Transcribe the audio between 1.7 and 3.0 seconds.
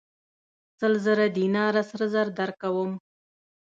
سره زر درکوم.